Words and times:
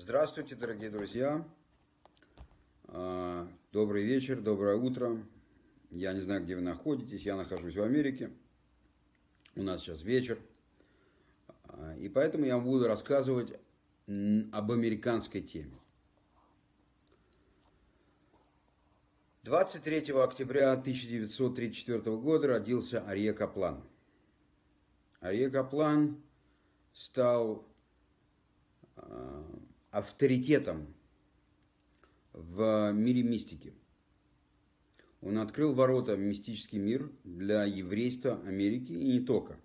Здравствуйте, 0.00 0.54
дорогие 0.54 0.90
друзья. 0.90 1.44
А, 2.84 3.48
добрый 3.72 4.04
вечер, 4.04 4.40
доброе 4.40 4.76
утро. 4.76 5.20
Я 5.90 6.12
не 6.12 6.20
знаю, 6.20 6.44
где 6.44 6.54
вы 6.54 6.62
находитесь. 6.62 7.22
Я 7.22 7.34
нахожусь 7.34 7.74
в 7.74 7.82
Америке. 7.82 8.30
У 9.56 9.62
нас 9.64 9.80
сейчас 9.80 10.02
вечер. 10.02 10.38
А, 11.64 11.96
и 11.96 12.08
поэтому 12.08 12.44
я 12.44 12.60
буду 12.60 12.86
рассказывать 12.86 13.58
об 14.06 14.70
американской 14.70 15.42
теме. 15.42 15.76
23 19.42 20.12
октября 20.12 20.72
1934 20.74 22.00
года 22.18 22.46
родился 22.46 23.00
Арье 23.00 23.32
Каплан. 23.32 23.82
Арье 25.18 25.50
Каплан 25.50 26.22
стал 26.92 27.66
а, 28.94 29.57
авторитетом 29.90 30.94
в 32.32 32.92
мире 32.92 33.22
мистики. 33.22 33.74
Он 35.20 35.38
открыл 35.38 35.74
ворота 35.74 36.14
в 36.14 36.20
мистический 36.20 36.78
мир 36.78 37.10
для 37.24 37.64
еврейства 37.64 38.40
Америки 38.46 38.92
и 38.92 39.04
не 39.04 39.20
только. 39.20 39.58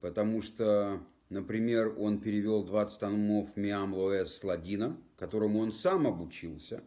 Потому 0.00 0.42
что, 0.42 1.00
например, 1.28 1.94
он 1.98 2.20
перевел 2.20 2.64
20 2.64 2.98
томов 2.98 3.56
Миам 3.56 3.94
Лоэс 3.94 4.42
Ладина, 4.42 5.00
которому 5.16 5.60
он 5.60 5.72
сам 5.72 6.06
обучился. 6.06 6.82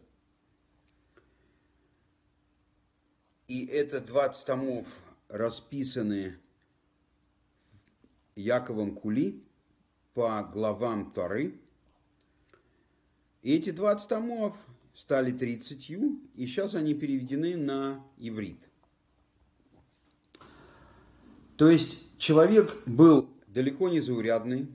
И 3.48 3.66
это 3.66 4.00
20 4.00 4.46
томов 4.46 5.02
расписаны 5.28 6.36
Яковом 8.36 8.94
Кули 8.94 9.42
по 10.14 10.42
главам 10.42 11.12
Торы. 11.12 11.58
Эти 13.42 13.70
20 13.70 14.08
томов 14.08 14.54
стали 14.94 15.32
30, 15.32 15.90
и 15.90 16.46
сейчас 16.46 16.74
они 16.74 16.94
переведены 16.94 17.56
на 17.56 18.04
иврит. 18.18 18.58
То 21.56 21.70
есть 21.70 21.98
человек 22.18 22.82
был 22.86 23.30
далеко 23.46 23.88
не 23.88 24.00
заурядный. 24.00 24.68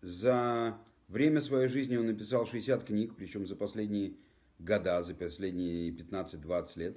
За 0.00 0.78
время 1.08 1.40
своей 1.40 1.68
жизни 1.68 1.96
он 1.96 2.06
написал 2.06 2.46
60 2.46 2.84
книг, 2.84 3.14
причем 3.16 3.46
за 3.46 3.56
последние 3.56 4.14
года, 4.58 5.02
за 5.02 5.14
последние 5.14 5.90
15-20 5.90 6.78
лет. 6.78 6.96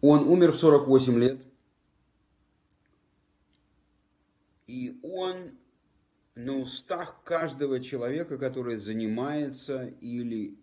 Он 0.00 0.26
умер 0.28 0.52
в 0.52 0.58
48 0.58 1.18
лет. 1.18 1.40
И 4.66 4.98
он 5.02 5.52
на 6.34 6.58
устах 6.58 7.22
каждого 7.24 7.80
человека, 7.80 8.38
который 8.38 8.76
занимается 8.76 9.86
или 10.00 10.58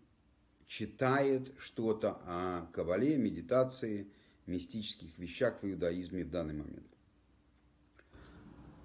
читает 0.67 1.51
что-то 1.59 2.19
о 2.25 2.67
кабале, 2.73 3.17
медитации, 3.17 4.07
мистических 4.45 5.17
вещах 5.17 5.61
в 5.61 5.69
иудаизме 5.69 6.23
в 6.23 6.29
данный 6.29 6.55
момент. 6.55 6.87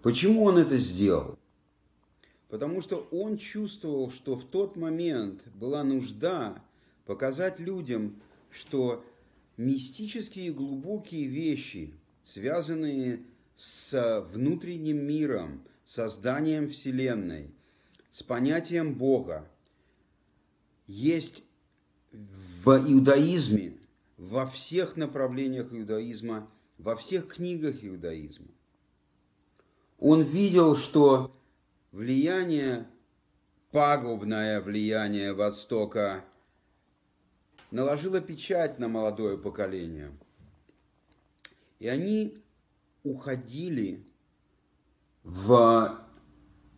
Почему 0.03 0.45
он 0.45 0.59
это 0.59 0.77
сделал? 0.79 1.39
Потому 2.49 2.83
что 2.83 3.09
он 3.11 3.39
чувствовал, 3.39 4.11
что 4.11 4.37
в 4.37 4.45
тот 4.45 4.77
момент 4.77 5.43
была 5.55 5.83
нужда 5.83 6.63
показать 7.07 7.59
людям, 7.59 8.21
что 8.51 9.05
мистические 9.57 10.53
глубокие 10.53 11.27
вещи, 11.27 11.95
связанные 12.23 13.25
с 13.57 14.27
внутренним 14.33 15.07
миром, 15.07 15.63
созданием 15.87 16.69
Вселенной, 16.69 17.51
с 18.11 18.23
понятием 18.23 18.95
Бога, 18.95 19.49
есть 20.87 21.45
в 22.13 22.71
иудаизме, 22.71 23.77
во 24.17 24.47
всех 24.47 24.97
направлениях 24.97 25.73
иудаизма, 25.73 26.49
во 26.79 26.97
всех 26.97 27.35
книгах 27.35 27.85
иудаизма. 27.85 28.47
Он 29.99 30.23
видел, 30.23 30.77
что 30.77 31.35
влияние, 31.93 32.87
пагубное 33.71 34.61
влияние 34.61 35.33
Востока 35.33 36.25
наложило 37.71 38.21
печать 38.21 38.79
на 38.79 38.89
молодое 38.89 39.37
поколение. 39.37 40.13
И 41.79 41.89
они 41.89 42.39
уходили 43.03 44.05
в 45.25 46.07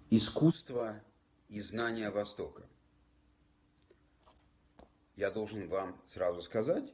искусство 0.09 1.03
и 1.49 1.61
знания 1.61 2.11
Востока. 2.11 2.63
Я 5.17 5.31
должен 5.31 5.69
вам 5.69 6.01
сразу 6.07 6.43
сказать, 6.43 6.93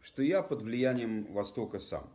что 0.00 0.22
я 0.22 0.42
под 0.42 0.62
влиянием 0.62 1.32
Востока 1.32 1.80
сам. 1.80 2.08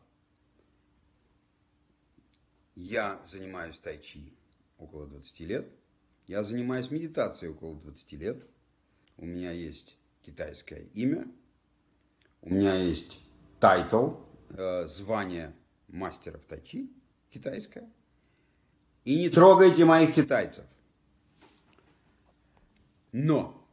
Я 2.76 3.22
занимаюсь 3.26 3.78
тайчи 3.80 4.34
около 4.78 5.08
20 5.08 5.40
лет. 5.42 5.70
Я 6.28 6.44
занимаюсь 6.44 6.90
медитацией 6.90 7.52
около 7.52 7.76
20 7.76 8.12
лет. 8.14 8.48
У 9.18 9.26
меня 9.26 9.52
есть 9.52 9.98
китайское 10.22 10.84
имя. 10.94 11.30
У 12.42 12.54
меня 12.54 12.76
есть 12.76 13.20
title, 13.60 14.14
э, 14.52 14.88
звание 14.88 15.54
мастера 15.90 16.38
в 16.38 16.46
тайчи 16.46 16.90
китайское 17.32 17.92
и 19.06 19.18
не 19.18 19.30
трогайте 19.30 19.86
моих 19.86 20.14
китайцев. 20.14 20.66
Но 23.12 23.68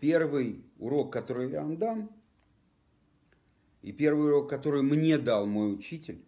первый 0.00 0.64
урок, 0.78 1.12
который 1.12 1.50
я 1.50 1.62
вам 1.62 1.76
дам, 1.76 2.10
и 3.82 3.92
первый 3.92 4.28
урок, 4.28 4.50
который 4.50 4.82
мне 4.82 5.18
дал 5.18 5.46
мой 5.46 5.72
учитель, 5.72 6.24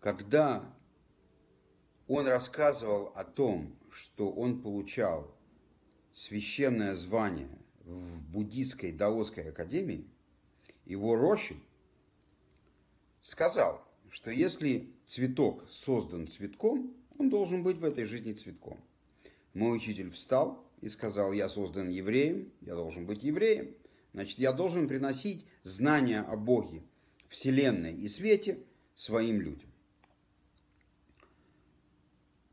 когда 0.00 0.64
он 2.06 2.26
рассказывал 2.26 3.12
о 3.14 3.24
том, 3.24 3.76
что 3.90 4.30
он 4.30 4.62
получал 4.62 5.34
священное 6.12 6.94
звание 6.94 7.50
в 7.84 8.20
буддийской 8.30 8.92
даосской 8.92 9.48
академии, 9.50 10.08
его 10.84 11.16
Роши 11.16 11.56
сказал– 13.22 13.84
что 14.10 14.30
если 14.30 14.92
цветок 15.06 15.64
создан 15.70 16.28
цветком, 16.28 16.94
он 17.18 17.30
должен 17.30 17.62
быть 17.62 17.76
в 17.76 17.84
этой 17.84 18.04
жизни 18.04 18.32
цветком. 18.32 18.78
Мой 19.54 19.76
учитель 19.76 20.10
встал 20.10 20.64
и 20.80 20.88
сказал, 20.88 21.32
я 21.32 21.48
создан 21.48 21.88
евреем, 21.88 22.52
я 22.60 22.74
должен 22.74 23.06
быть 23.06 23.22
евреем. 23.22 23.74
Значит, 24.12 24.38
я 24.38 24.52
должен 24.52 24.88
приносить 24.88 25.46
знания 25.62 26.20
о 26.20 26.36
Боге, 26.36 26.82
Вселенной 27.28 27.94
и 27.94 28.08
свете 28.08 28.58
своим 28.96 29.40
людям. 29.40 29.70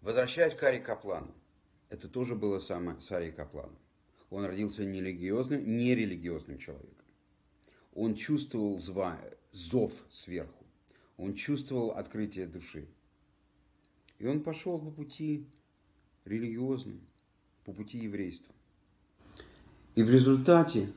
Возвращаясь 0.01 0.53
к 0.53 0.63
Ари 0.63 0.79
Каплану, 0.79 1.33
это 1.89 2.07
тоже 2.07 2.35
было 2.35 2.59
самое 2.59 2.99
с 2.99 3.11
Ари 3.11 3.31
Капланом. 3.31 3.77
Он 4.29 4.45
родился 4.45 4.85
не 4.85 5.01
религиозным, 5.01 5.77
не 5.77 5.95
религиозным 5.95 6.59
человеком. 6.59 7.05
Он 7.93 8.13
чувствовал 8.13 8.79
зов 9.51 9.93
сверху. 10.11 10.66
Он 11.17 11.33
чувствовал 11.33 11.91
открытие 11.91 12.47
души. 12.47 12.87
И 14.19 14.25
он 14.25 14.41
пошел 14.41 14.79
по 14.79 14.91
пути 14.91 15.45
религиозным, 16.25 17.01
по 17.65 17.73
пути 17.73 17.97
еврейства. 17.99 18.53
И 19.95 20.03
в 20.03 20.09
результате 20.09 20.93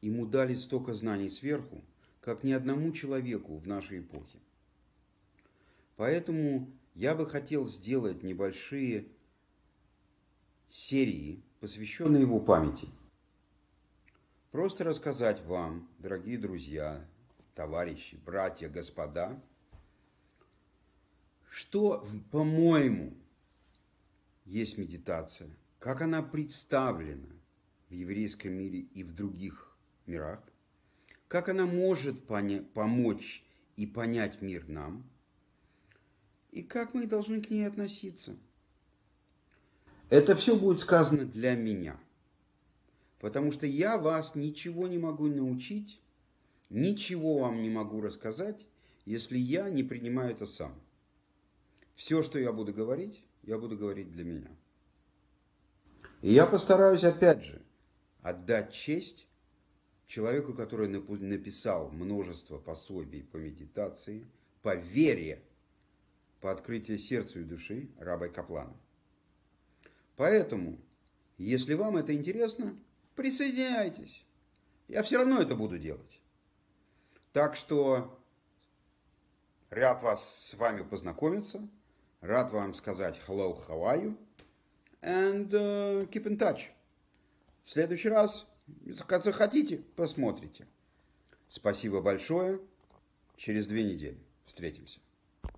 ему 0.00 0.26
дали 0.26 0.54
столько 0.54 0.94
знаний 0.94 1.30
сверху, 1.30 1.82
как 2.20 2.42
ни 2.42 2.52
одному 2.52 2.92
человеку 2.92 3.56
в 3.58 3.66
нашей 3.66 4.00
эпохе. 4.00 4.38
Поэтому 5.96 6.70
я 6.94 7.14
бы 7.14 7.26
хотел 7.26 7.66
сделать 7.68 8.22
небольшие 8.22 9.06
серии, 10.68 11.42
посвященные 11.60 12.22
его 12.22 12.40
памяти. 12.40 12.88
Просто 14.50 14.84
рассказать 14.84 15.44
вам, 15.44 15.88
дорогие 15.98 16.38
друзья, 16.38 17.04
товарищи, 17.58 18.14
братья, 18.24 18.68
господа, 18.68 19.36
что, 21.50 22.06
по-моему, 22.30 23.14
есть 24.44 24.78
медитация, 24.78 25.50
как 25.80 26.00
она 26.00 26.22
представлена 26.22 27.26
в 27.88 27.92
еврейском 27.94 28.52
мире 28.52 28.82
и 28.94 29.02
в 29.02 29.12
других 29.12 29.76
мирах, 30.06 30.40
как 31.26 31.48
она 31.48 31.66
может 31.66 32.28
помочь 32.28 33.44
и 33.74 33.88
понять 33.88 34.40
мир 34.40 34.68
нам, 34.68 35.02
и 36.52 36.62
как 36.62 36.94
мы 36.94 37.08
должны 37.08 37.42
к 37.42 37.50
ней 37.50 37.66
относиться. 37.66 38.36
Это 40.10 40.36
все 40.36 40.56
будет 40.56 40.78
сказано 40.78 41.24
для 41.24 41.56
меня, 41.56 41.98
потому 43.18 43.50
что 43.50 43.66
я 43.66 43.98
вас 43.98 44.36
ничего 44.36 44.86
не 44.86 44.98
могу 44.98 45.26
научить, 45.26 46.00
Ничего 46.70 47.38
вам 47.38 47.62
не 47.62 47.70
могу 47.70 48.00
рассказать, 48.00 48.66
если 49.04 49.38
я 49.38 49.70
не 49.70 49.82
принимаю 49.82 50.32
это 50.32 50.46
сам. 50.46 50.74
Все, 51.94 52.22
что 52.22 52.38
я 52.38 52.52
буду 52.52 52.72
говорить, 52.74 53.24
я 53.42 53.58
буду 53.58 53.76
говорить 53.76 54.12
для 54.12 54.24
меня. 54.24 54.50
И 56.20 56.32
я 56.32 56.46
постараюсь, 56.46 57.04
опять 57.04 57.42
же, 57.42 57.62
отдать 58.22 58.72
честь 58.72 59.26
человеку, 60.06 60.52
который 60.52 60.88
написал 60.88 61.90
множество 61.90 62.58
пособий 62.58 63.22
по 63.22 63.36
медитации, 63.36 64.26
по 64.62 64.74
вере, 64.74 65.42
по 66.40 66.52
открытию 66.52 66.98
сердцу 66.98 67.40
и 67.40 67.44
души 67.44 67.88
Рабой 67.98 68.30
Каплана. 68.30 68.76
Поэтому, 70.16 70.78
если 71.36 71.74
вам 71.74 71.96
это 71.96 72.14
интересно, 72.14 72.76
присоединяйтесь. 73.14 74.24
Я 74.88 75.02
все 75.02 75.18
равно 75.18 75.40
это 75.40 75.54
буду 75.54 75.78
делать. 75.78 76.20
Так 77.32 77.56
что 77.56 78.18
рад 79.70 80.02
вас 80.02 80.50
с 80.50 80.54
вами 80.54 80.82
познакомиться, 80.82 81.68
рад 82.20 82.50
вам 82.50 82.74
сказать 82.74 83.20
hello, 83.26 83.62
how 83.68 83.82
are 83.82 84.02
you, 84.02 84.16
and 85.02 85.50
uh, 85.50 86.08
keep 86.10 86.24
in 86.24 86.38
touch. 86.38 86.68
В 87.64 87.70
следующий 87.70 88.08
раз, 88.08 88.46
захотите, 88.86 89.78
посмотрите. 89.94 90.66
Спасибо 91.48 92.00
большое. 92.00 92.60
Через 93.36 93.66
две 93.66 93.84
недели 93.84 94.18
встретимся. 94.46 95.00